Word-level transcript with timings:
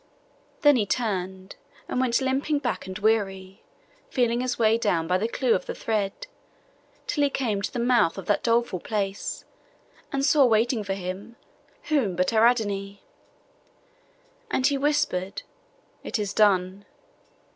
Then 0.63 0.77
he 0.77 0.87
turned, 0.87 1.57
and 1.87 2.01
went 2.01 2.15
back 2.15 2.21
limping 2.23 2.61
and 2.65 2.97
weary, 2.97 3.61
feeling 4.09 4.41
his 4.41 4.57
way 4.57 4.75
down 4.79 5.05
by 5.05 5.19
the 5.19 5.27
clue 5.27 5.53
of 5.53 5.65
thread, 5.65 6.25
till 7.05 7.23
he 7.23 7.29
came 7.29 7.61
to 7.61 7.71
the 7.71 7.77
mouth 7.77 8.17
of 8.17 8.25
that 8.25 8.41
doleful 8.41 8.79
place 8.79 9.45
and 10.11 10.25
saw 10.25 10.43
waiting 10.43 10.83
for 10.83 10.95
him, 10.95 11.35
whom 11.89 12.15
but 12.15 12.33
Ariadne! 12.33 12.99
And 14.49 14.65
he 14.65 14.75
whispered 14.75 15.43
'It 16.03 16.17
is 16.17 16.33
done! 16.33 16.85